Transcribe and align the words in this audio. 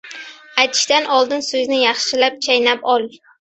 •Aytishdan 0.61 1.09
oldin 1.17 1.43
so‘zni 1.49 1.83
yaxshilab 1.83 2.41
chaynab 2.49 2.91
ol. 2.97 3.07